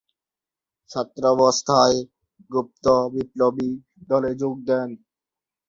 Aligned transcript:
ছাত্রাবস্থায় 0.89 1.97
গুপ্ত 2.51 2.85
বিপ্লবী 3.13 3.69
দলে 4.09 4.31
যোগ 4.41 4.55
দেন। 4.67 4.89